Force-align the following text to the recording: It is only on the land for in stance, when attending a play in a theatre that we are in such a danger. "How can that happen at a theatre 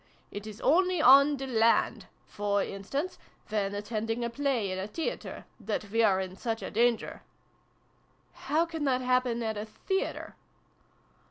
It 0.31 0.47
is 0.47 0.59
only 0.61 0.99
on 0.99 1.37
the 1.37 1.45
land 1.45 2.07
for 2.25 2.63
in 2.63 2.83
stance, 2.83 3.19
when 3.49 3.75
attending 3.75 4.25
a 4.25 4.31
play 4.31 4.71
in 4.71 4.79
a 4.79 4.87
theatre 4.87 5.45
that 5.59 5.91
we 5.91 6.01
are 6.01 6.19
in 6.19 6.35
such 6.35 6.63
a 6.63 6.71
danger. 6.71 7.21
"How 8.49 8.65
can 8.65 8.83
that 8.85 9.01
happen 9.01 9.43
at 9.43 9.57
a 9.57 9.65
theatre 9.65 10.35